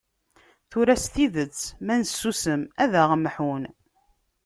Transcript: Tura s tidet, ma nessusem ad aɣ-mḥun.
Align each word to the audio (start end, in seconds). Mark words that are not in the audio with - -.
Tura 0.69 0.95
s 1.03 1.05
tidet, 1.13 1.57
ma 1.85 1.95
nessusem 2.01 2.61
ad 2.83 2.93
aɣ-mḥun. 3.01 3.63